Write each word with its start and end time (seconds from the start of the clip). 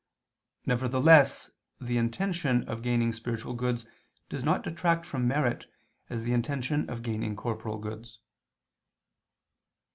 Nevertheless 0.65 1.51
the 1.79 1.99
intention 1.99 2.67
of 2.67 2.81
gaining 2.81 3.13
spiritual 3.13 3.53
goods 3.53 3.85
does 4.29 4.43
not 4.43 4.63
detract 4.63 5.05
from 5.05 5.27
merit, 5.27 5.67
as 6.09 6.23
the 6.23 6.33
intention 6.33 6.89
of 6.89 7.03
gaining 7.03 7.35
corporal 7.35 7.77
goods. 7.77 8.17